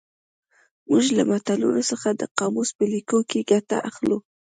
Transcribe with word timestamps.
موږ 0.89 1.05
له 1.17 1.23
متلونو 1.29 1.81
څخه 1.91 2.09
د 2.13 2.21
قاموس 2.37 2.69
په 2.77 2.83
لیکلو 2.91 3.19
کې 3.29 3.47
ګټه 3.51 3.77
اخلو 3.89 4.17